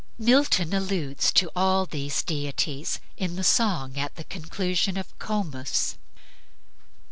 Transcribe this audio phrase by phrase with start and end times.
[0.17, 5.95] Milton alludes to all these deities in the song at the conclusion of "Comus"